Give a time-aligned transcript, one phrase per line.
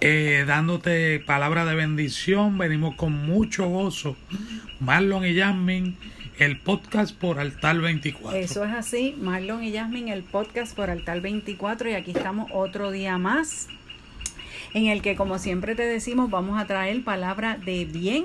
[0.00, 2.58] eh, dándote palabra de bendición.
[2.58, 4.16] Venimos con mucho gozo.
[4.80, 5.94] Marlon y Jasmine,
[6.38, 8.38] el podcast por Altar 24.
[8.38, 12.90] Eso es así, Marlon y Jasmine, el podcast por Altar 24 y aquí estamos otro
[12.90, 13.68] día más
[14.74, 18.24] en el que como siempre te decimos vamos a traer palabra de bien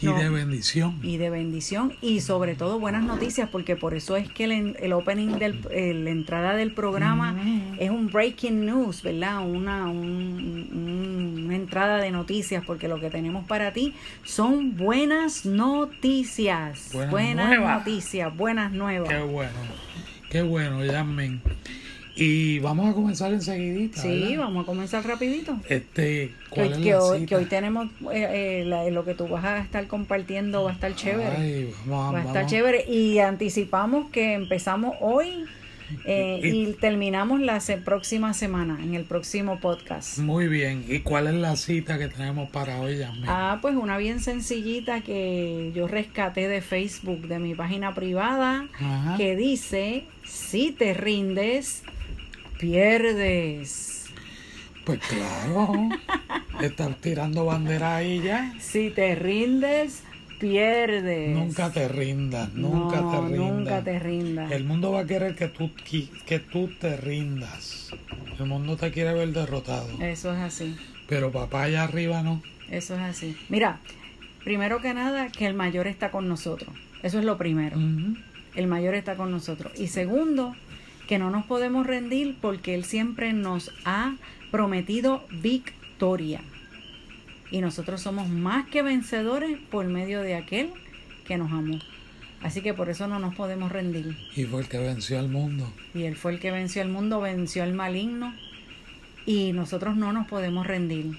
[0.00, 0.98] y de bendición.
[1.02, 4.92] Y de bendición y sobre todo buenas noticias porque por eso es que el, el
[4.92, 5.60] opening, del,
[6.04, 7.76] la entrada del programa mm.
[7.78, 9.46] es un breaking news, ¿verdad?
[9.46, 16.90] Una, una entrada de noticias porque lo que tenemos para ti son buenas noticias.
[17.10, 19.08] Buenas, noticias, buenas nuevas.
[19.08, 19.52] Qué bueno,
[20.30, 21.40] qué bueno, llamen.
[22.16, 24.00] Y vamos a comenzar enseguidita.
[24.00, 25.58] Sí, vamos a comenzar rapidito.
[25.68, 29.86] Este, ¿cuál que, hoy, que hoy tenemos eh, eh, lo que tú vas a estar
[29.86, 31.72] compartiendo va a estar chévere.
[31.90, 35.44] va a estar chévere y anticipamos que empezamos hoy
[36.04, 40.18] eh, y, terminamos la próxima semana en el próximo podcast.
[40.18, 40.84] Muy bien.
[40.88, 45.72] ¿Y cuál es la cita que tenemos para hoy, Ah, pues una bien sencillita que
[45.74, 48.66] yo rescaté de Facebook de mi página privada
[49.16, 51.82] que dice si te rindes
[52.64, 54.06] pierdes.
[54.86, 55.90] Pues claro,
[56.62, 58.54] estás tirando bandera ahí ya.
[58.58, 60.02] Si te rindes,
[60.40, 61.36] pierdes.
[61.36, 63.38] Nunca te rindas, nunca te rindas.
[63.38, 64.50] Nunca te rindas.
[64.50, 65.72] El mundo va a querer que tú,
[66.26, 67.90] que tú te rindas.
[68.38, 69.88] El mundo te quiere ver derrotado.
[70.00, 70.74] Eso es así.
[71.06, 72.42] Pero papá allá arriba no.
[72.70, 73.36] Eso es así.
[73.50, 73.78] Mira,
[74.42, 76.74] primero que nada, que el mayor está con nosotros.
[77.02, 77.76] Eso es lo primero.
[78.54, 79.78] El mayor está con nosotros.
[79.78, 80.56] Y segundo,
[81.06, 84.16] que no nos podemos rendir porque Él siempre nos ha
[84.50, 86.40] prometido victoria.
[87.50, 90.70] Y nosotros somos más que vencedores por medio de aquel
[91.26, 91.78] que nos amó.
[92.42, 94.16] Así que por eso no nos podemos rendir.
[94.36, 95.72] Y fue el que venció al mundo.
[95.94, 98.34] Y Él fue el que venció al mundo, venció al maligno.
[99.24, 101.18] Y nosotros no nos podemos rendir.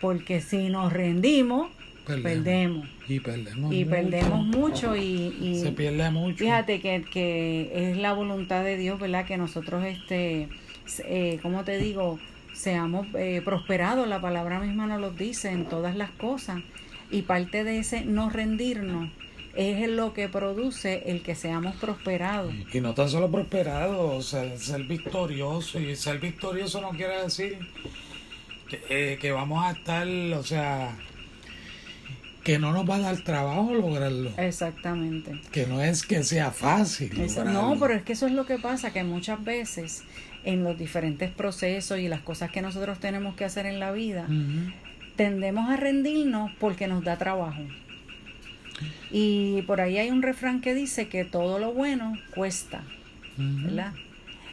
[0.00, 1.70] Porque si nos rendimos,
[2.06, 2.88] perdemos.
[3.08, 3.90] Y perdemos y mucho.
[3.90, 6.38] perdemos mucho y, se pierde mucho.
[6.38, 9.26] Fíjate que, que, es la voluntad de Dios, ¿verdad?
[9.26, 10.48] Que nosotros, este,
[11.04, 12.18] eh, ¿cómo te digo?
[12.54, 16.62] Seamos eh, prosperados, la palabra misma nos lo dice en todas las cosas.
[17.10, 19.10] Y parte de ese no rendirnos
[19.54, 22.54] es lo que produce el que seamos prosperados.
[22.72, 25.80] Y no tan solo prosperados, ser, ser victorioso.
[25.80, 27.58] Y ser victorioso no quiere decir
[28.68, 30.96] que, eh, que vamos a estar, o sea,
[32.46, 34.30] que no nos va a dar trabajo lograrlo.
[34.36, 35.40] Exactamente.
[35.50, 37.10] Que no es que sea fácil.
[37.44, 40.04] no, pero es que eso es lo que pasa, que muchas veces
[40.44, 44.28] en los diferentes procesos y las cosas que nosotros tenemos que hacer en la vida,
[45.16, 47.62] tendemos a rendirnos porque nos da trabajo.
[49.10, 52.84] Y por ahí hay un refrán que dice que todo lo bueno cuesta,
[53.36, 53.92] ¿verdad?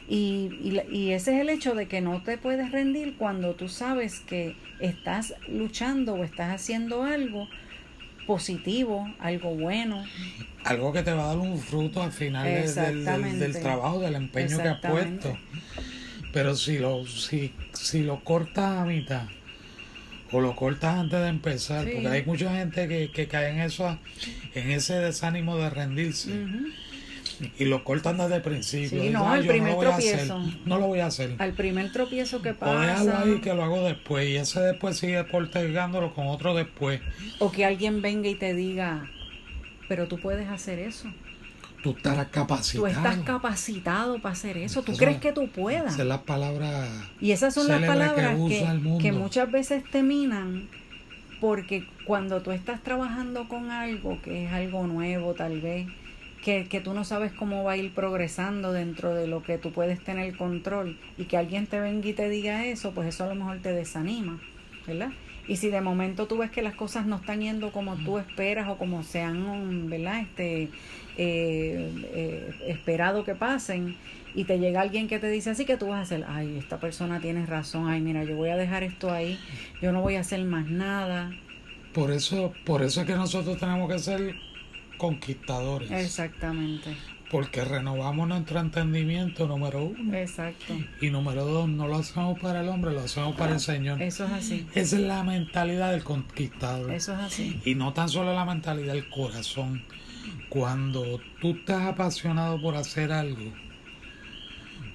[0.08, 3.68] Y, y, y, ese es el hecho de que no te puedes rendir cuando tú
[3.68, 7.48] sabes que estás luchando o estás haciendo algo
[8.26, 10.04] positivo, algo bueno.
[10.64, 13.04] Algo que te va a dar un fruto al final del,
[13.38, 15.36] del, trabajo, del empeño que has puesto.
[16.32, 19.24] Pero si lo, si, si lo cortas a mitad
[20.32, 23.98] o lo cortas antes de empezar, porque hay mucha gente que, que cae en eso,
[24.54, 26.46] en ese desánimo de rendirse
[27.58, 29.02] y lo cortan desde el principio.
[29.02, 30.42] Sí, no, el primer no tropiezo.
[30.64, 31.34] no lo voy a hacer.
[31.38, 32.72] Al primer tropiezo que pasa.
[32.72, 37.00] O déjalo ahí que lo hago después y ese después sigue postergándolo con otro después.
[37.38, 39.08] O que alguien venga y te diga,
[39.88, 41.08] pero tú puedes hacer eso.
[41.82, 42.84] Tú estarás capacitado.
[42.84, 44.82] Tú estás capacitado para hacer eso.
[44.82, 45.84] ¿Tú crees que tú puedas?
[45.84, 46.88] Esas son las palabras.
[47.20, 50.68] Y esas son las palabras que, que muchas veces terminan
[51.44, 55.86] porque cuando tú estás trabajando con algo que es algo nuevo tal vez
[56.44, 59.72] que, que, tú no sabes cómo va a ir progresando dentro de lo que tú
[59.72, 63.28] puedes tener control y que alguien te venga y te diga eso, pues eso a
[63.28, 64.40] lo mejor te desanima,
[64.86, 65.10] ¿verdad?
[65.46, 68.68] Y si de momento tú ves que las cosas no están yendo como tú esperas
[68.68, 70.20] o como se han, ¿verdad?
[70.20, 70.70] Este,
[71.16, 73.96] eh, eh, esperado que pasen
[74.34, 76.80] y te llega alguien que te dice así que tú vas a hacer, ay, esta
[76.80, 79.38] persona tiene razón, ay, mira, yo voy a dejar esto ahí,
[79.80, 81.30] yo no voy a hacer más nada.
[81.92, 84.34] Por eso, por eso es que nosotros tenemos que ser
[84.96, 85.90] conquistadores.
[85.90, 86.96] Exactamente.
[87.30, 90.16] Porque renovamos nuestro entendimiento, número uno.
[90.16, 90.74] Exacto.
[91.00, 94.00] Y número dos, no lo hacemos para el hombre, lo hacemos para el Señor.
[94.00, 94.66] Eso es así.
[94.74, 96.92] Esa es la mentalidad del conquistador.
[96.92, 97.60] Eso es así.
[97.64, 99.82] Y no tan solo la mentalidad del corazón.
[100.48, 103.52] Cuando tú estás apasionado por hacer algo,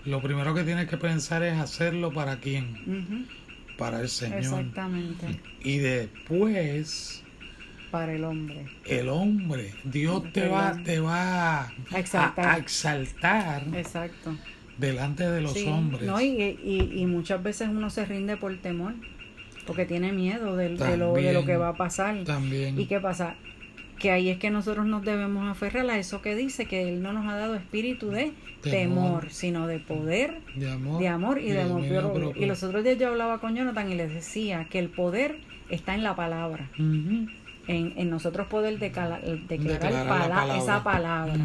[0.06, 3.28] lo primero que tienes que pensar es hacerlo para quién.
[3.78, 4.40] Para el Señor.
[4.40, 5.42] Exactamente.
[5.62, 7.24] Y después
[7.90, 8.66] para el hombre.
[8.86, 13.64] El hombre, Dios te va, te va a exaltar.
[13.74, 14.36] Exacto.
[14.78, 16.04] delante de los hombres.
[16.04, 18.94] No, y, y, muchas veces uno se rinde por temor,
[19.66, 22.24] porque tiene miedo de, lo, de lo que va a pasar.
[22.24, 22.80] También.
[22.80, 23.36] ¿Y qué pasa?
[24.00, 27.12] Que ahí es que nosotros nos debemos aferrar a eso que dice, que Él no
[27.12, 28.32] nos ha dado espíritu de
[28.62, 32.98] temor, sino de poder, de amor, de amor y, de amor Y los otros días
[32.98, 35.40] yo hablaba con Jonathan y les decía que el poder
[35.70, 36.70] está en la palabra
[37.70, 41.36] en, nosotros poder declarar, esa palabra.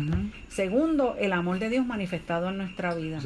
[0.48, 3.20] Segundo, el amor de Dios manifestado en nuestra vida.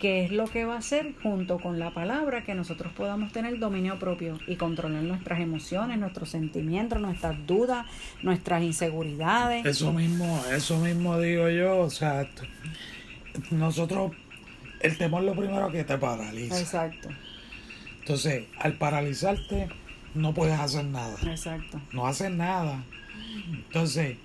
[0.00, 3.60] Que es lo que va a hacer junto con la palabra que nosotros podamos tener
[3.60, 7.86] dominio propio y controlar nuestras emociones, nuestros sentimientos, nuestras dudas,
[8.20, 9.64] nuestras inseguridades.
[9.64, 12.26] Eso mismo, eso mismo digo yo, o sea,
[13.52, 14.10] nosotros,
[14.80, 16.58] el temor lo primero que te paraliza.
[16.58, 17.08] Exacto.
[18.00, 19.68] Entonces, al paralizarte,
[20.14, 21.16] no puedes hacer nada.
[21.24, 21.80] Exacto.
[21.92, 22.84] No haces nada.
[23.66, 24.16] Entonces,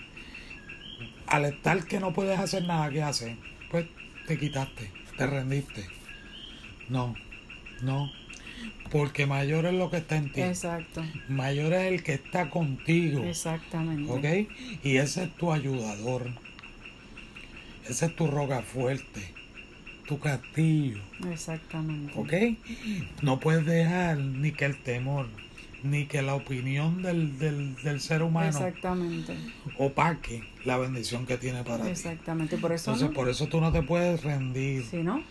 [1.27, 3.35] al estar que no puedes hacer nada, ¿qué haces?
[3.71, 3.85] Pues
[4.27, 5.85] te quitaste, te rendiste.
[6.89, 7.15] No,
[7.81, 8.11] no.
[8.91, 10.41] Porque mayor es lo que está en ti.
[10.41, 11.03] Exacto.
[11.27, 13.23] Mayor es el que está contigo.
[13.23, 14.11] Exactamente.
[14.11, 14.49] ¿Ok?
[14.83, 16.29] Y ese es tu ayudador.
[17.87, 19.33] Ese es tu roga fuerte.
[20.07, 20.99] Tu castillo.
[21.29, 22.13] Exactamente.
[22.15, 22.57] ¿Ok?
[23.21, 25.27] No puedes dejar ni que el temor
[25.89, 29.35] ni que la opinión del, del, ser humano Exactamente.
[29.77, 31.89] opaque la bendición que tiene para ti.
[31.89, 34.85] Exactamente, por eso Entonces, por eso tú no te puedes rendir.
[34.85, 35.23] Sí, ¿no?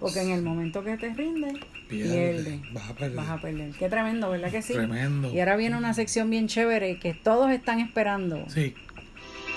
[0.00, 1.54] Porque en el momento que te rindes,
[1.88, 2.60] pierdes.
[2.72, 3.16] Vas a perder.
[3.16, 3.72] Vas a perder.
[3.72, 4.74] Qué tremendo, ¿verdad que sí?
[4.74, 5.32] Tremendo.
[5.32, 8.44] Y ahora viene una sección bien chévere que todos están esperando.
[8.48, 8.74] Sí.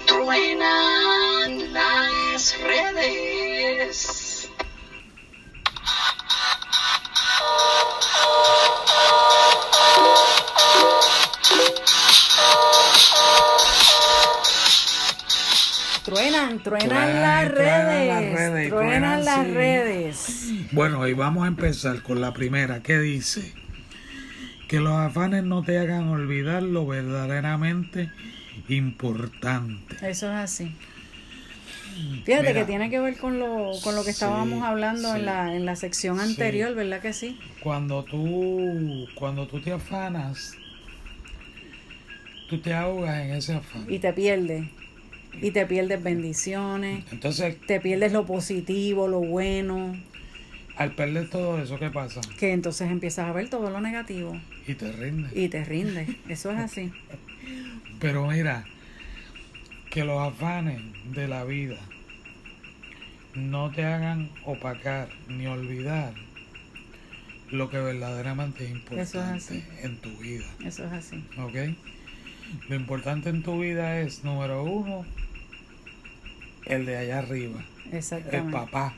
[0.08, 4.31] Truenan las redes.
[16.04, 20.52] Truenan, truenan, las, redes, truenan las redes.
[20.72, 23.54] Bueno, y vamos a empezar con la primera que dice
[24.68, 28.10] que los afanes no te hagan olvidar lo verdaderamente
[28.68, 29.96] importante.
[29.98, 30.76] Eso es así.
[32.26, 35.66] Fíjate que tiene que ver con lo, con lo que estábamos hablando en, la, en
[35.68, 37.40] la sección anterior, ¿verdad que sí?
[37.62, 40.56] Cuando tú, cuando tú te afanas,
[42.50, 43.86] tú te ahogas en ese afán.
[43.88, 44.66] Y te pierdes
[45.40, 47.06] y te pierdes bendiciones.
[47.12, 49.96] Entonces, te pierdes lo positivo, lo bueno.
[50.78, 52.22] Al perder todo eso, ¿qué pasa?
[52.40, 54.40] Que entonces empiezas a ver todo lo negativo.
[54.68, 55.36] Y te rindes.
[55.36, 56.10] Y te rindes.
[56.28, 56.92] Eso es así.
[58.00, 58.66] Pero mira,
[59.90, 60.82] que los afanes
[61.14, 61.78] de la vida
[63.36, 66.14] no te hagan opacar ni olvidar
[67.52, 70.46] lo que verdaderamente es importante en tu vida.
[70.66, 71.24] Eso es así.
[71.38, 71.76] ¿Ok?
[72.70, 75.06] Lo importante en tu vida es, número uno,
[76.66, 77.64] el de allá arriba.
[77.92, 78.94] El papá,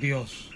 [0.00, 0.50] Dios,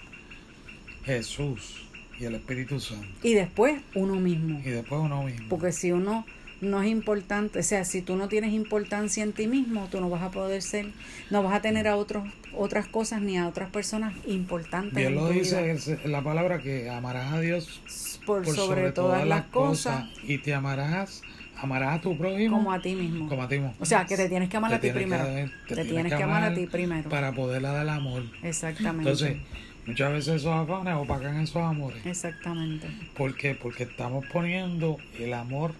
[1.05, 1.87] Jesús
[2.19, 3.07] y el Espíritu Santo.
[3.23, 4.59] Y después uno mismo.
[4.59, 5.47] Y después uno mismo.
[5.49, 6.25] Porque si uno
[6.61, 10.09] no es importante, o sea, si tú no tienes importancia en ti mismo, tú no
[10.09, 10.87] vas a poder ser,
[11.29, 14.93] no vas a tener a otros otras cosas ni a otras personas importantes.
[14.93, 17.81] Bien lo dice la palabra que amarás a Dios
[18.25, 21.21] por, sobre, todas, las cosas, y te amarás
[21.61, 23.27] amarás a tu prójimo como a ti mismo.
[23.27, 23.73] Como a ti mismo.
[23.79, 25.25] O sea, que te tienes que amar a ti primero.
[25.67, 27.09] te, tienes, que amar, a ti primero.
[27.09, 28.23] Para poder dar el amor.
[28.43, 29.09] Exactamente.
[29.09, 29.37] Entonces,
[29.85, 32.05] muchas veces esos afanes opacan esos amores.
[32.05, 32.87] Exactamente.
[33.15, 33.55] ¿Por qué?
[33.55, 35.73] Porque estamos poniendo el amor,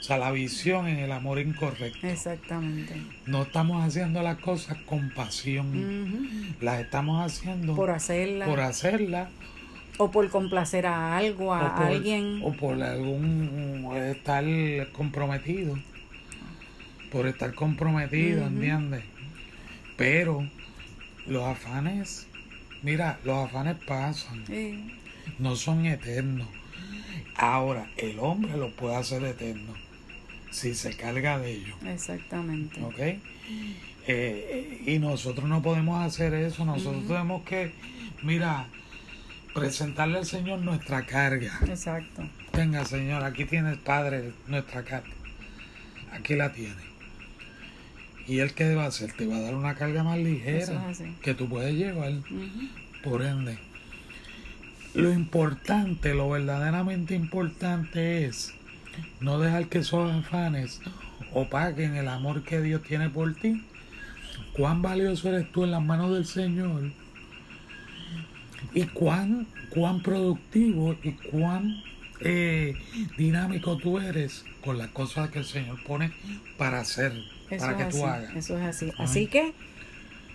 [0.00, 2.06] o sea, la visión en el amor incorrecto.
[2.06, 2.94] Exactamente.
[3.26, 6.56] No estamos haciendo las cosas con pasión.
[6.60, 8.46] Las estamos haciendo por hacerla.
[8.46, 9.28] Por hacerla
[9.98, 12.40] o por complacer a algo, a alguien.
[12.42, 14.44] O por algún estar
[14.92, 15.78] comprometido.
[17.10, 19.04] Por estar comprometido, ¿entiendes?
[19.96, 20.46] Pero
[21.26, 22.26] los afanes,
[22.82, 24.44] mira, los afanes pasan.
[25.38, 26.48] No son eternos.
[27.36, 29.74] Ahora, el hombre lo puede hacer eterno
[30.50, 31.76] si se carga de ellos.
[31.84, 32.82] Exactamente.
[32.82, 32.98] ¿Ok?
[34.08, 36.64] Eh, y nosotros no podemos hacer eso.
[36.64, 37.72] Nosotros tenemos que,
[38.22, 38.66] mira,
[39.56, 41.58] presentarle al Señor nuestra carga.
[41.66, 42.28] Exacto.
[42.52, 45.08] Venga, Señor, aquí tienes, Padre, nuestra carga.
[46.12, 46.86] Aquí la tiene.
[48.26, 49.12] ¿Y él qué va a hacer?
[49.12, 50.82] Te va a dar una carga más ligera
[51.22, 52.12] que tú puedes llevar.
[53.02, 53.58] Por ende,
[54.94, 58.52] lo importante, lo verdaderamente importante es
[59.20, 60.80] no dejar que esos afanes
[61.32, 63.64] opaquen el amor que Dios tiene por ti.
[64.54, 66.90] Cuán valioso eres tú en las manos del Señor
[68.74, 71.82] y cuán, cuán productivo y cuán
[72.20, 72.74] eh,
[73.18, 76.12] dinámico tú eres con las cosas que el Señor pone
[76.56, 77.12] para hacer,
[77.58, 78.34] para que tú hagas.
[78.34, 78.92] Eso es así.
[78.98, 79.52] Así que,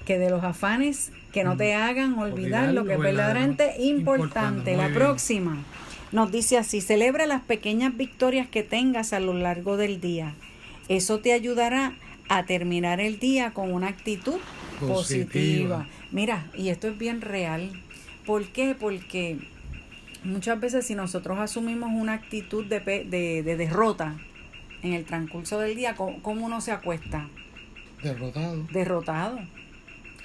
[0.05, 1.79] que de los afanes que no te mm.
[1.79, 4.75] hagan olvidar, lo que es verdaderamente importante.
[4.75, 5.63] La próxima
[6.11, 10.33] nos dice así, celebra las pequeñas victorias que tengas a lo largo del día.
[10.89, 11.93] Eso te ayudará
[12.27, 14.39] a terminar el día con una actitud
[14.79, 15.87] positiva.
[16.11, 17.71] Mira, y esto es bien real.
[18.25, 18.75] ¿Por qué?
[18.79, 19.39] Porque
[20.23, 24.17] muchas veces si nosotros asumimos una actitud de, de, de derrota
[24.83, 27.27] en el transcurso del día, ¿cómo, uno se acuesta?
[28.03, 28.67] Derrotado.
[28.71, 29.39] Derrotado.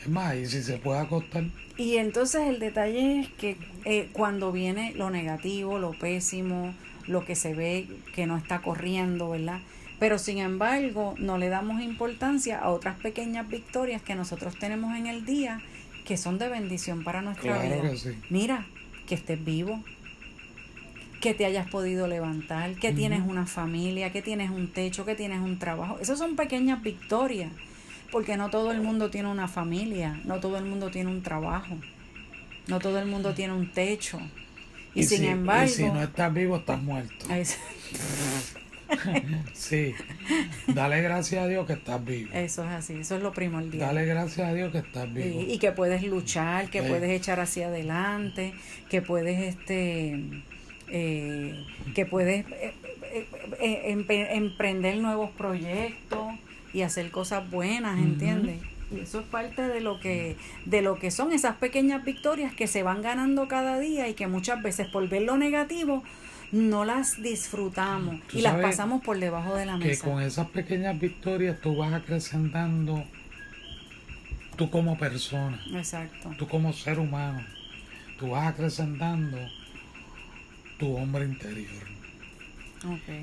[0.01, 1.45] Es más, y si se puede acostar.
[1.77, 6.75] Y entonces el detalle es que eh, cuando viene lo negativo, lo pésimo,
[7.07, 9.61] lo que se ve que no está corriendo, ¿verdad?
[9.99, 15.07] Pero sin embargo, no le damos importancia a otras pequeñas victorias que nosotros tenemos en
[15.07, 15.63] el día
[16.07, 17.83] que son de bendición para nuestra vida.
[18.31, 18.67] Mira,
[19.07, 19.83] que estés vivo,
[21.21, 25.41] que te hayas podido levantar, que tienes una familia, que tienes un techo, que tienes
[25.41, 25.99] un trabajo.
[26.01, 27.51] Esas son pequeñas victorias,
[28.13, 31.77] porque no todo el mundo tiene una familia, no todo el mundo tiene un trabajo,
[32.69, 34.21] no todo el mundo tiene un techo.
[34.95, 35.67] Y, sin embargo...
[35.67, 37.27] Y si no estás vivo, estás muerto.
[39.53, 39.95] sí,
[40.69, 42.31] dale gracias a Dios que estás vivo.
[42.33, 43.79] Eso es así, eso es lo primordial.
[43.79, 45.41] Dale gracias a Dios que estás vivo.
[45.41, 48.55] Y, que puedes luchar, que puedes echar hacia adelante,
[48.89, 50.43] que puedes este
[50.89, 51.65] eh,
[51.95, 52.75] que puedes eh,
[53.61, 56.35] eh, emprender nuevos proyectos
[56.73, 58.61] y hacer cosas buenas, ¿entiendes?
[58.95, 62.69] Y eso es parte de lo que de lo que son esas pequeñas victorias que
[62.69, 66.05] se van ganando cada día y que muchas veces por ver lo negativo
[66.53, 70.05] no las disfrutamos y las pasamos por debajo de la mesa.
[70.05, 73.05] Que con esas pequeñas victorias tú vas acrecentando
[74.57, 75.61] tú como persona.
[75.75, 76.31] Exacto.
[76.39, 77.45] Tú como ser humano.
[78.19, 79.39] Tú vas acrecentando
[80.79, 81.97] tu hombre interior.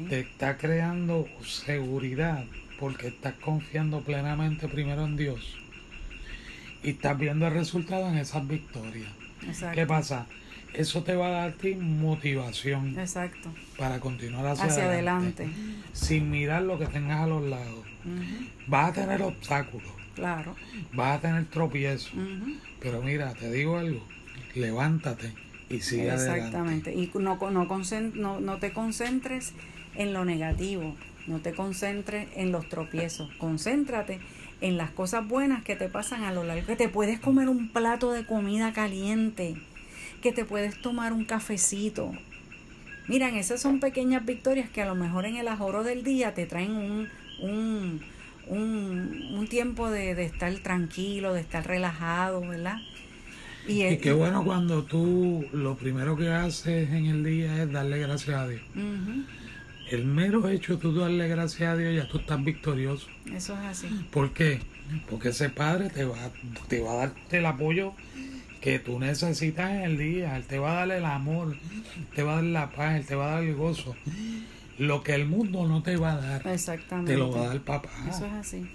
[0.10, 2.44] Te está creando seguridad
[2.80, 5.58] porque estás confiando plenamente primero en Dios
[6.84, 9.10] y estás viendo el resultado en esas victorias.
[9.48, 9.76] Exacto.
[9.76, 10.26] ¿Qué pasa?
[10.74, 12.98] Eso te va a dar motivación.
[12.98, 13.50] Exacto.
[13.78, 15.48] Para continuar hacia, adelante,
[15.94, 17.86] Sin mirar lo que tengas a los lados.
[18.68, 19.92] Vas a tener obstáculos.
[20.16, 20.56] Claro.
[20.94, 22.14] Vas a tener tropiezos.
[22.80, 24.06] Pero mira, te digo algo.
[24.56, 25.34] Levántate
[25.70, 26.94] y sigue Exactamente.
[26.94, 29.54] Y no, no, no te concentres
[29.96, 30.96] en lo negativo.
[31.26, 33.32] No te concentres en los tropiezos.
[33.38, 34.20] Concéntrate
[34.62, 36.66] en las cosas buenas que te pasan a lo largo.
[36.66, 39.56] Que te puedes comer un plato de comida caliente
[40.24, 42.14] que te puedes tomar un cafecito.
[43.10, 46.46] Miren, esas son pequeñas victorias que a lo mejor en el ajoro del día te
[46.46, 47.10] traen un,
[47.42, 48.02] un,
[48.48, 52.78] un, tiempo de, estar tranquilo, de estar relajado, ¿verdad?
[53.68, 58.38] Y, qué bueno cuando tú lo primero que haces en el día es darle gracias
[58.38, 58.62] a Dios.
[59.92, 63.08] El mero hecho de tú darle gracias a Dios ya tú estás victorioso.
[63.26, 63.88] Eso es así.
[64.10, 64.62] ¿Por qué?
[65.10, 66.32] Porque ese Padre te va,
[66.70, 67.94] te va a dar el apoyo
[68.64, 70.38] que tú necesitas en el día.
[70.38, 71.58] Él te va a dar el amor,
[72.16, 73.94] te va a dar la paz, Él te va a dar el gozo.
[74.78, 76.44] Lo que el mundo no te va a dar,
[77.06, 77.90] te lo va a dar papá.
[78.10, 78.70] Eso es así.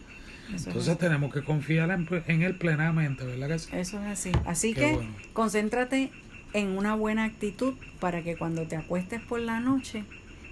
[0.53, 4.33] Entonces tenemos que confiar en, Él plenamente, ¿verdad que Eso es así.
[4.45, 4.99] Así que
[5.33, 6.11] concéntrate
[6.53, 10.05] en una buena actitud para que cuando te acuestes por la noche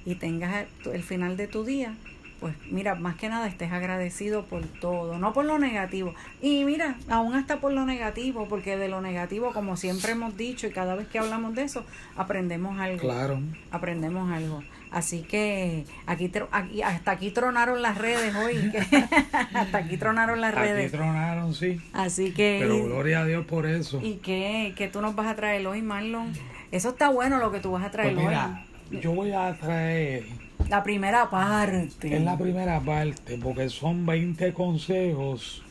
[0.06, 1.94] y tengas el final de tu día,
[2.40, 6.14] pues mira, más que nada estés agradecido por todo, no por lo negativo.
[6.42, 10.66] Y mira, aún hasta por lo negativo, porque de lo negativo, como siempre hemos dicho
[10.66, 11.84] y cada vez que hablamos de eso,
[12.16, 12.98] aprendemos algo.
[12.98, 13.40] Claro.
[13.70, 14.62] Aprendemos algo.
[14.90, 18.72] Así que aquí, aquí hasta aquí tronaron las redes hoy.
[19.54, 20.86] hasta aquí tronaron las redes.
[20.86, 21.80] Aquí tronaron, sí.
[21.92, 22.58] Así que...
[22.60, 24.00] Pero gloria a Dios por eso.
[24.02, 26.32] ¿Y qué, qué tú nos vas a traer hoy, Marlon?
[26.70, 30.26] Eso está bueno lo que tú vas a traer pues mira, Yo voy a traer
[30.68, 32.16] la primera parte.
[32.16, 35.62] Es la primera parte, porque son 20 consejos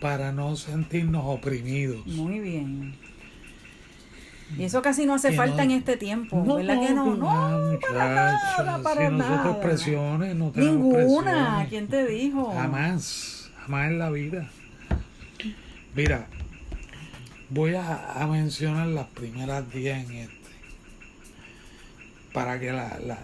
[0.00, 2.06] para no sentirnos oprimidos.
[2.06, 2.94] Muy bien.
[4.56, 7.16] Y eso casi no hace falta en este tiempo, ¿verdad que no?
[7.16, 12.52] No, para nada, para si nosotros presiones, no tenemos Ninguna, ¿quién te dijo?
[12.54, 14.48] Jamás, jamás en la vida.
[15.94, 16.28] Mira,
[17.50, 20.37] voy a, mencionar las primeras 10 en este.
[22.38, 23.18] Para que la, la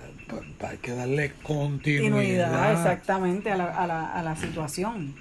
[0.68, 2.72] hay que darle continuidad.
[2.72, 5.14] exactamente a la, a, la, a la situación.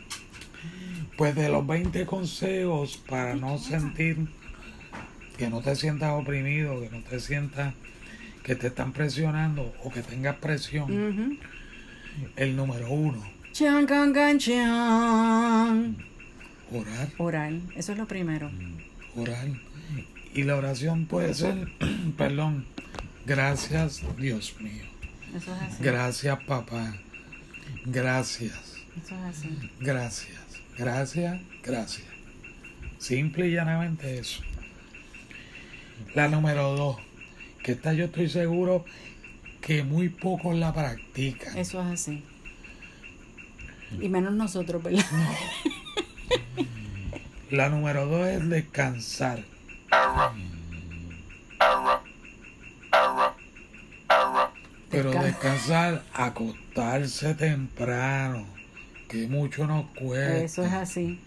[1.17, 4.17] Pues de los 20 consejos para no sentir
[5.37, 7.73] que no te sientas oprimido, que no te sientas
[8.43, 11.39] que te están presionando o que tengas presión,
[12.35, 13.23] el número uno.
[13.51, 15.97] Chan, can, chan.
[16.71, 17.09] Orar.
[17.19, 18.49] Orar, eso es lo primero.
[19.15, 19.47] Orar.
[20.33, 21.67] Y la oración puede ser,
[22.17, 22.65] perdón,
[23.25, 24.83] gracias Dios mío.
[25.35, 25.83] Eso es así.
[25.83, 26.95] Gracias papá.
[27.85, 28.77] Gracias.
[29.03, 29.71] Eso es así.
[29.79, 30.39] Gracias.
[30.77, 31.41] Gracias.
[31.63, 32.07] Gracias.
[32.97, 34.41] Simple y llanamente eso.
[36.15, 36.97] La número dos,
[37.63, 38.85] que esta yo estoy seguro
[39.61, 41.57] que muy pocos la practican.
[41.57, 42.23] Eso es así.
[43.99, 45.05] Y menos nosotros, ¿verdad?
[47.51, 49.43] La número dos es descansar.
[54.93, 58.45] Pero descansar, acostarse temprano,
[59.09, 60.37] que mucho nos cuesta.
[60.37, 61.19] Eso es así.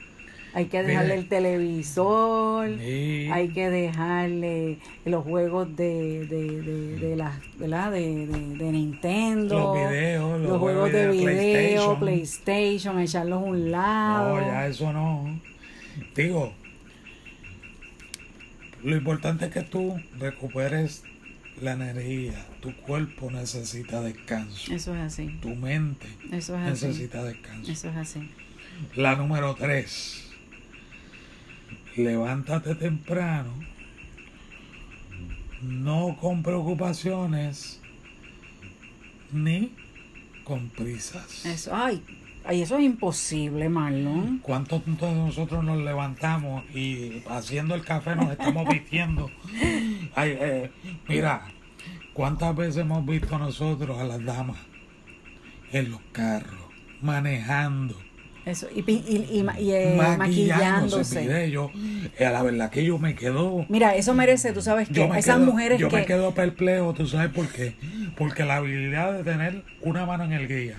[0.55, 7.93] Hay que dejarle el televisor, hay que dejarle los juegos de, de, de, de ¿verdad?
[7.93, 11.99] De, de, Nintendo, los videos, los, juegos, de, video, PlayStation.
[12.01, 14.41] PlayStation, echarlos a un lado.
[14.41, 15.41] No, ya eso no.
[16.15, 16.55] Digo,
[18.83, 21.03] lo importante es que tú recuperes
[21.61, 22.47] la energía.
[22.61, 24.73] Tu cuerpo necesita descanso.
[24.73, 25.39] Eso es así.
[25.41, 27.71] Tu mente necesita descanso.
[27.71, 28.31] Eso es así.
[28.95, 30.31] La número tres.
[31.97, 33.55] Levántate temprano.
[35.63, 37.81] No con preocupaciones
[39.33, 39.73] ni
[40.45, 41.45] con prisas.
[41.47, 42.03] Eso, ay,
[42.49, 44.39] Ay, eso es imposible, Marlon.
[44.39, 49.29] ¿Cuántos de nosotros nos levantamos y haciendo el café nos estamos vistiendo?
[50.15, 50.71] Ay, eh,
[51.09, 51.49] mira,
[52.13, 54.59] ¿cuántas veces hemos visto nosotros a las damas
[55.73, 56.71] en los carros,
[57.03, 57.97] manejando?
[58.45, 61.23] Eso, y, y, y, eh, maquillándose.
[61.23, 61.73] Mire, yo,
[62.17, 63.67] eh, la verdad que yo me quedo.
[63.69, 65.97] Mira, eso merece, tú sabes que esas mujeres yo que.
[65.97, 67.75] me quedo perplejo, tú sabes por qué.
[68.17, 70.77] Porque la habilidad de tener una mano en el guía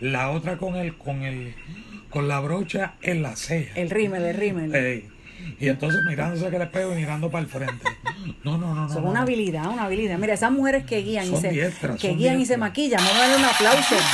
[0.00, 1.54] la otra con el, con el,
[2.10, 3.74] con la brocha en la ceja.
[3.74, 5.10] El rímel, el rímel.
[5.60, 7.84] y entonces mirándose que le pego y mirando para el frente.
[8.44, 8.92] No, no, no, no.
[8.92, 10.18] Son una habilidad, una habilidad.
[10.18, 13.36] Mira, esas mujeres que guían y se, que guían y se maquillan, vamos a darle
[13.36, 13.96] un aplauso.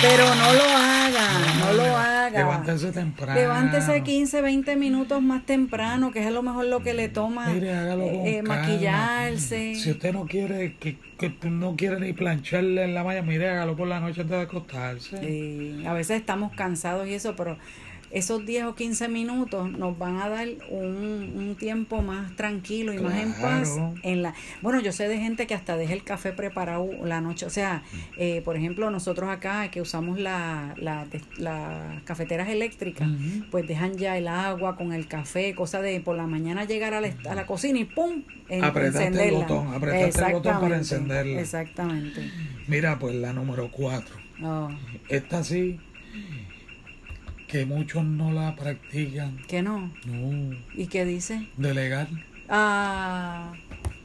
[0.00, 1.28] Pero no lo haga,
[1.58, 1.96] no lo
[2.36, 2.48] haga.
[2.48, 3.34] Levántese temprano.
[3.34, 7.48] Levántese 15, 20 minutos más temprano, que es a lo mejor lo que le toma
[7.48, 9.74] Mire, hágalo con eh, maquillarse.
[9.74, 13.76] Si usted no quiere que, que no quiere ni plancharle en la malla, mire, hágalo
[13.76, 15.18] por la noche antes de acostarse.
[15.18, 17.58] Sí, a veces estamos cansados y eso, pero
[18.12, 22.98] esos 10 o 15 minutos nos van a dar un, un tiempo más tranquilo y
[22.98, 23.78] más en paz.
[24.02, 27.46] En la, bueno, yo sé de gente que hasta deja el café preparado la noche.
[27.46, 27.82] O sea,
[28.18, 33.08] eh, por ejemplo, nosotros acá que usamos las la, cafeteras eléctricas,
[33.50, 37.00] pues dejan ya el agua con el café, cosa de por la mañana llegar a
[37.00, 38.22] la, a la cocina y ¡pum!
[38.48, 41.40] En, apretaste el botón, apretaste el botón para encenderla.
[41.40, 42.30] Exactamente.
[42.68, 44.16] Mira, pues la número 4.
[45.08, 45.78] Esta sí
[47.52, 49.36] que muchos no la practican.
[49.46, 49.90] ¿Que no?
[50.06, 50.56] No.
[50.74, 51.48] ¿Y qué dice?
[51.58, 52.08] Delegar.
[52.48, 53.52] Ah,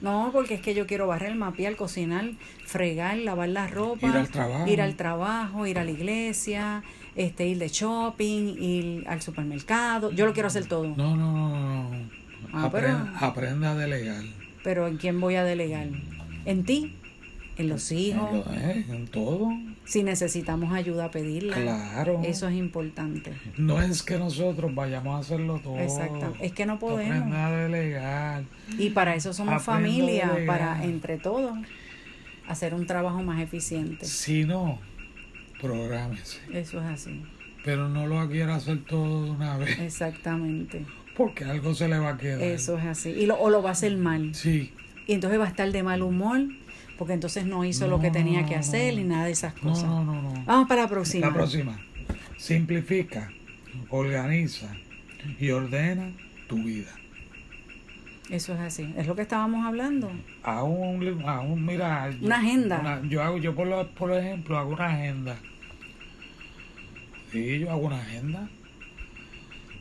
[0.01, 2.25] no, porque es que yo quiero barrer, mapear, cocinar,
[2.65, 4.05] fregar, lavar la ropa.
[4.05, 4.67] Ir al trabajo.
[4.67, 6.83] Ir al trabajo, ir a la iglesia,
[7.15, 10.12] este, ir de shopping, ir al supermercado.
[10.12, 10.83] Yo lo quiero hacer todo.
[10.83, 12.10] No, no, no, no.
[12.51, 12.65] Ah,
[13.21, 14.23] aprenda, a delegar.
[14.62, 15.88] Pero ¿en quién voy a delegar?
[16.43, 16.96] ¿En ti?
[17.58, 18.46] ¿En los hijos?
[18.54, 19.50] En, en todo.
[19.86, 21.56] Si necesitamos ayuda, a pedirla.
[21.56, 22.22] Claro.
[22.24, 23.34] Eso es importante.
[23.58, 25.80] No es que nosotros vayamos a hacerlo todo.
[25.80, 26.34] Exacto.
[26.39, 27.34] Es que no podemos.
[27.36, 28.43] a delegar.
[28.78, 31.58] Y para eso somos familia, para entre todos
[32.48, 34.06] hacer un trabajo más eficiente.
[34.06, 34.80] Si no,
[35.62, 36.39] prográmese.
[36.54, 37.24] Eso es así.
[37.63, 39.80] Pero no lo quiera hacer todo de una vez.
[39.80, 40.86] Exactamente.
[41.15, 42.41] Porque algo se le va a quedar.
[42.41, 43.10] Eso es así.
[43.10, 44.36] Y lo, o lo va a hacer mal.
[44.36, 44.72] Sí.
[45.08, 46.41] Y entonces va a estar de mal humor
[46.97, 49.86] porque entonces no hizo lo que tenía que hacer ni nada de esas cosas.
[49.86, 51.27] No, no, no, Vamos para la próxima.
[51.27, 51.79] La próxima.
[52.38, 53.31] Simplifica,
[53.89, 54.75] organiza
[55.39, 56.12] y ordena
[56.47, 56.91] tu vida.
[58.29, 58.93] Eso es así.
[58.97, 60.12] Es lo que estábamos hablando.
[60.43, 62.10] Aún, aún mira.
[62.21, 63.01] Una agenda.
[63.07, 65.38] yo hago, yo por, lo, por ejemplo, hago una agenda.
[67.31, 68.49] Sí, yo hago una agenda.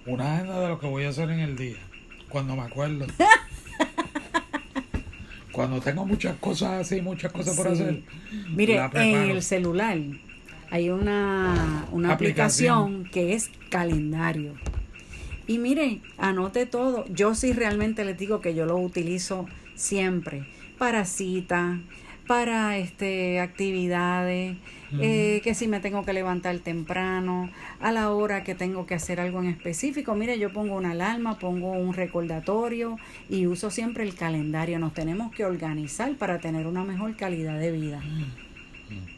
[0.06, 1.78] Una agenda de lo que voy a hacer en el día.
[2.28, 3.06] Cuando me acuerdo.
[5.56, 8.02] Cuando tengo muchas cosas así, muchas cosas por hacer.
[8.50, 9.96] Mire, en el celular
[10.70, 13.04] hay una, una aplicación.
[13.10, 14.52] que es calendario.
[15.46, 17.06] Y mire, anote todo.
[17.08, 21.78] Yo sí realmente les digo que yo lo utilizo siempre para citas,
[22.26, 24.56] para este actividades,
[25.00, 29.20] eh, que si me tengo que levantar temprano, a la hora que tengo que hacer
[29.20, 30.14] algo en específico.
[30.14, 34.78] Mire, yo pongo una alarma, pongo un recordatorio y uso siempre el calendario.
[34.78, 38.02] Nos tenemos que organizar para tener una mejor calidad de vida.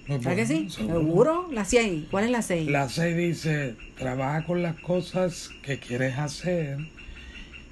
[0.07, 0.71] ¿Sabes que sí?
[0.71, 1.49] ¿Seguro?
[1.53, 2.07] La 6.
[2.11, 2.71] ¿Cuál es la 6?
[2.71, 6.79] La 6 dice, trabaja con las cosas que quieres hacer,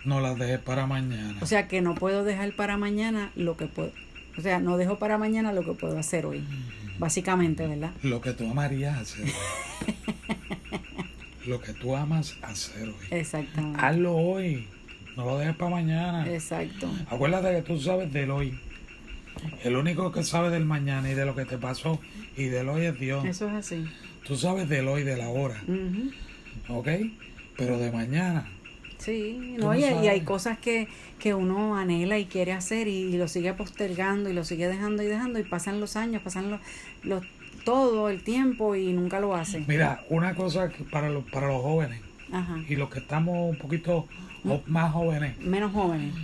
[0.04, 1.38] no las dejes para mañana.
[1.40, 3.92] O sea que no puedo dejar para mañana lo que puedo.
[4.38, 6.44] O sea, no dejo para mañana lo que puedo hacer hoy.
[6.98, 7.92] Básicamente, ¿verdad?
[8.02, 9.26] Lo que tú amarías hacer.
[11.46, 13.06] lo que tú amas hacer hoy.
[13.10, 13.80] Exactamente.
[13.80, 14.66] Hazlo hoy.
[15.16, 16.30] No lo dejes para mañana.
[16.30, 16.88] Exacto.
[17.08, 18.58] Acuérdate que tú sabes del hoy.
[19.62, 22.00] El único que sabe del mañana y de lo que te pasó
[22.36, 23.24] y del hoy es Dios.
[23.24, 23.86] Eso es así.
[24.26, 25.62] Tú sabes del hoy, de la hora.
[26.68, 26.88] ¿Ok?
[27.56, 28.48] Pero de mañana.
[28.98, 33.52] Sí, no, y, hay cosas que, que uno anhela y quiere hacer y, lo sigue
[33.52, 36.60] postergando y lo sigue dejando y dejando y pasan los años, pasan los,
[37.02, 37.22] los
[37.64, 39.64] todo el tiempo y nunca lo hace.
[39.66, 42.00] Mira, una cosa para los, para los jóvenes
[42.68, 44.06] y los que estamos un poquito
[44.66, 45.38] más jóvenes.
[45.38, 46.14] Menos jóvenes.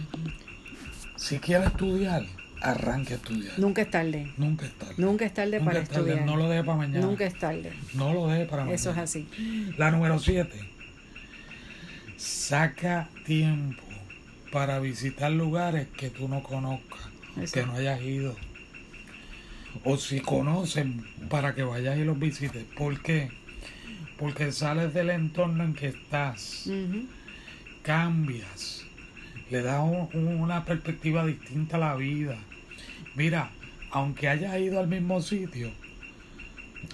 [1.16, 2.24] Si quieres estudiar,
[2.61, 3.58] arranque a estudiar.
[3.58, 4.32] Nunca es tarde.
[4.37, 4.94] Nunca es tarde.
[4.96, 6.24] Nunca es tarde para estudiar.
[6.24, 7.06] No lo deje para mañana.
[7.06, 7.72] Nunca es tarde.
[7.94, 8.74] No lo deje para mañana.
[8.74, 9.28] Eso es así.
[9.76, 10.71] La número siete.
[12.22, 13.82] Saca tiempo
[14.52, 17.00] para visitar lugares que tú no conozcas,
[17.52, 18.37] que no hayas ido.
[19.85, 22.64] O si conocen, para que vayas y los visites.
[22.76, 23.30] ¿Por qué?
[24.18, 26.68] Porque sales del entorno en que estás,
[27.82, 28.85] cambias,
[29.50, 29.82] le das
[30.12, 32.38] una perspectiva distinta a la vida
[33.14, 33.50] Mira,
[33.90, 35.70] aunque hayas ido al mismo sitio,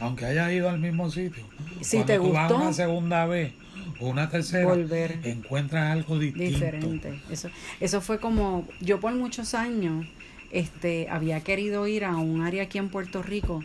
[0.01, 1.45] aunque hayas ido al mismo sitio,
[1.81, 3.53] si te gustó, vas una segunda vez
[4.01, 6.51] o una tercera, volver, encuentras algo distinto.
[6.51, 7.21] Diferente.
[7.31, 10.07] Eso, eso fue como, yo por muchos años
[10.51, 13.63] este, había querido ir a un área aquí en Puerto Rico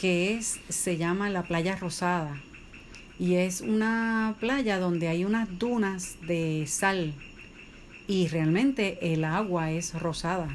[0.00, 2.40] que es, se llama la Playa Rosada.
[3.18, 7.12] Y es una playa donde hay unas dunas de sal.
[8.08, 10.48] Y realmente el agua es rosada.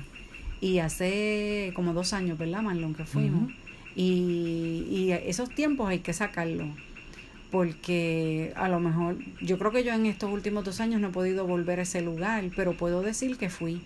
[0.62, 2.95] Y hace como dos años, ¿verdad, Marlon?
[2.95, 3.54] Que fuimos.
[3.96, 6.66] Y, y esos tiempos hay que sacarlo.
[7.52, 11.12] Porque a lo mejor, yo creo que yo en estos últimos dos años no he
[11.12, 13.82] podido volver a ese lugar, pero puedo decir que fui.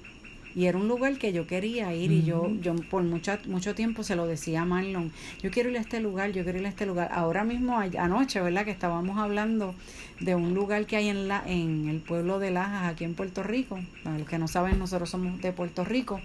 [0.56, 4.04] Y era un lugar que yo quería ir y yo, yo por mucho, mucho tiempo
[4.04, 5.12] se lo decía a Marlon,
[5.44, 7.10] yo quiero ir a este lugar, yo quiero ir a este lugar.
[7.14, 8.66] Ahora mismo, anoche, ¿verdad?
[8.66, 9.76] Que estábamos hablando
[10.20, 13.44] de un lugar que hay en, la, en el pueblo de Lajas, aquí en Puerto
[13.44, 13.80] Rico.
[14.04, 16.20] Para los que no saben, nosotros somos de Puerto Rico.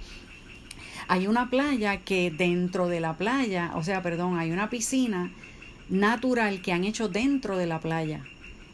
[1.08, 5.30] Hay una playa que dentro de la playa, o sea, perdón, hay una piscina
[5.88, 8.24] natural que han hecho dentro de la playa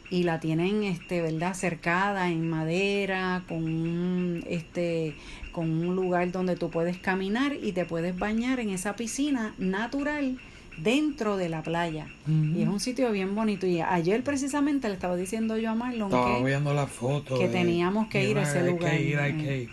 [0.09, 5.15] y la tienen este verdad cercada en madera con un este
[5.53, 10.37] con un lugar donde tú puedes caminar y te puedes bañar en esa piscina natural
[10.77, 12.07] dentro de la playa.
[12.27, 13.67] Y es un sitio bien bonito.
[13.67, 18.07] Y ayer precisamente le estaba diciendo yo a Marlon estaba viendo la foto que teníamos
[18.07, 19.69] que ir a ese lugar que ir, hay que ir.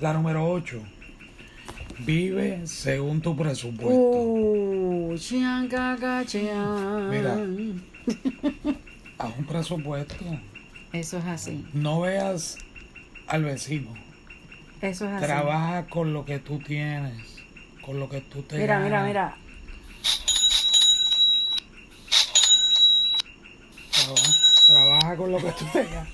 [0.00, 0.82] la número 8
[2.00, 3.94] Vive según tu presupuesto.
[3.94, 5.16] Uh,
[7.10, 7.34] Mira,
[9.18, 10.24] a un presupuesto.
[10.92, 11.64] Eso es así.
[11.72, 12.58] No veas
[13.26, 13.94] al vecino.
[14.80, 15.24] Eso es así.
[15.24, 17.44] Trabaja con lo que tú tienes,
[17.84, 19.36] con lo que tú te Mira, mira, mira.
[24.66, 26.08] Trabaja, con lo que tú tengas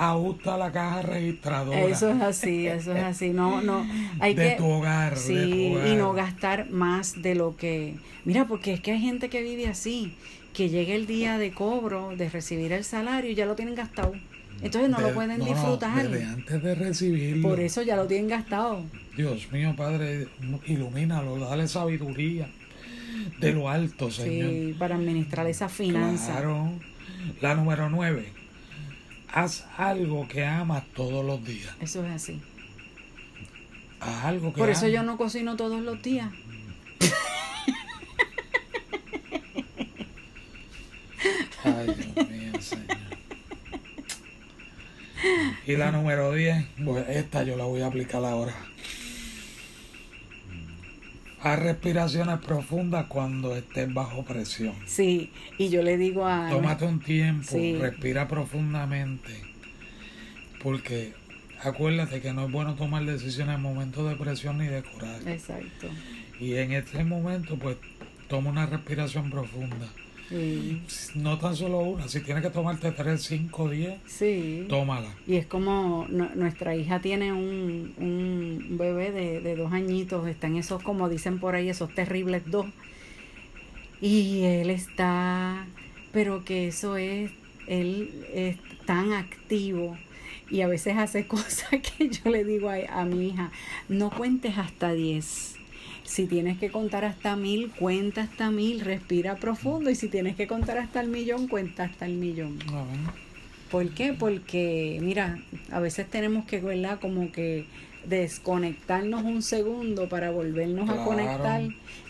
[0.00, 1.82] ajusta la caja registradora.
[1.82, 3.30] Eso es así, eso es así.
[3.30, 3.86] No, no,
[4.18, 5.88] hay de que tu hogar, sí, de tu hogar.
[5.88, 7.94] y no gastar más de lo que.
[8.24, 10.14] Mira, porque es que hay gente que vive así,
[10.54, 14.14] que llega el día de cobro, de recibir el salario y ya lo tienen gastado.
[14.62, 16.08] Entonces no lo pueden disfrutar.
[16.08, 17.48] No, antes de recibirlo.
[17.48, 18.82] Por eso ya lo tienen gastado.
[19.16, 20.28] Dios mío, Padre,
[20.66, 22.48] ilumínalo, dale sabiduría
[23.38, 24.50] de lo alto, Señor.
[24.50, 26.32] Sí, para administrar esa finanza.
[26.32, 26.72] Claro.
[27.40, 28.39] La número nueve
[29.32, 31.74] haz algo que amas todos los días.
[31.80, 32.40] Eso es así.
[34.00, 36.30] Haz algo que Por eso yo no cocino todos los días.
[41.64, 42.96] Ay, Dios mío, Señor.
[45.66, 48.54] Y la número 10, pues esta yo la voy a aplicar ahora.
[51.42, 54.74] Haz respiraciones profundas cuando estés bajo presión.
[54.84, 56.50] Sí, y yo le digo a...
[56.50, 59.32] Tómate un tiempo, respira profundamente,
[60.62, 61.14] porque
[61.62, 65.32] acuérdate que no es bueno tomar decisiones en momentos de presión ni de coraje.
[65.32, 65.88] Exacto.
[66.38, 67.78] Y en este momento, pues,
[68.28, 69.88] toma una respiración profunda.
[71.16, 74.66] No tan solo una, si tienes que tomarte 3, 5, 10, sí.
[74.68, 75.08] tómala.
[75.26, 80.56] Y es como nuestra hija tiene un, un bebé de, de dos añitos, está en
[80.56, 82.66] esos, como dicen por ahí, esos terribles dos.
[84.00, 85.66] Y él está,
[86.12, 87.30] pero que eso es,
[87.66, 89.96] él es tan activo
[90.50, 93.50] y a veces hace cosas que yo le digo a, a mi hija,
[93.88, 95.59] no cuentes hasta 10.
[96.10, 100.48] Si tienes que contar hasta mil, cuenta hasta mil, respira profundo y si tienes que
[100.48, 102.58] contar hasta el millón, cuenta hasta el millón.
[103.70, 104.12] ¿Por qué?
[104.12, 105.38] Porque, mira,
[105.70, 106.98] a veces tenemos que, ¿verdad?
[107.00, 107.66] Como que
[108.04, 111.62] desconectarnos un segundo para volvernos a conectar,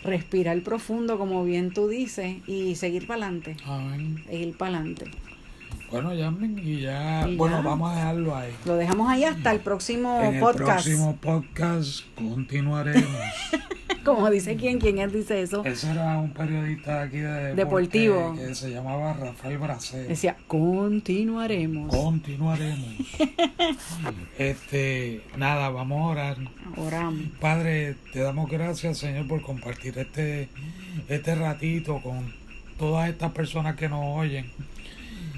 [0.03, 3.55] respirar profundo, como bien tú dices, y seguir para adelante.
[4.31, 5.11] Ir para adelante.
[5.91, 7.27] Bueno, llamen y ya.
[7.37, 8.51] bueno, vamos a dejarlo ahí.
[8.65, 10.87] Lo dejamos ahí hasta el próximo en podcast.
[10.87, 13.05] El próximo podcast continuaremos.
[14.03, 15.63] Como dice quién, quién es, dice eso.
[15.63, 20.09] Ese era un periodista aquí de deportivo que se llamaba Rafael Bracero.
[20.09, 21.95] Decía, continuaremos.
[21.95, 22.95] Continuaremos.
[24.37, 26.37] este, nada, vamos a orar.
[26.77, 27.25] Oramos.
[27.39, 30.49] Padre, te damos gracias, Señor, por compartir este,
[31.07, 32.33] este ratito con
[32.79, 34.49] todas estas personas que nos oyen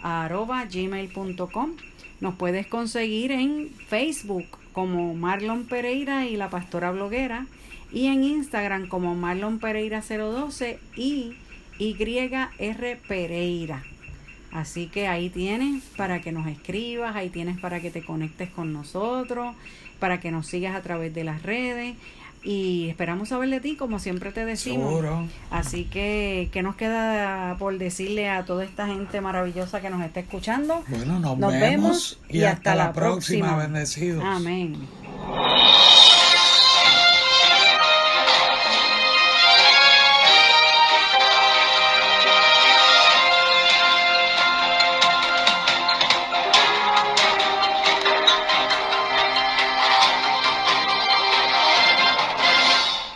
[0.02, 1.72] arroba gmail.com.
[2.20, 7.46] Nos puedes conseguir en Facebook como Marlon Pereira y la Pastora Bloguera
[7.92, 11.36] y en Instagram como Marlon Pereira 012 y
[11.80, 13.84] YR Pereira.
[14.52, 18.74] Así que ahí tienes para que nos escribas, ahí tienes para que te conectes con
[18.74, 19.56] nosotros,
[20.00, 21.96] para que nos sigas a través de las redes
[22.44, 25.04] y esperamos saber de ti como siempre te decimos.
[25.52, 30.22] Así que, ¿qué nos queda por decirle a toda esta gente maravillosa que nos está
[30.22, 30.84] escuchando?
[30.88, 33.48] Bueno, nos, vemos, y, hasta, la próxima.
[33.48, 33.58] próxima.
[33.58, 34.24] Bendecidos.
[34.24, 34.78] Amén.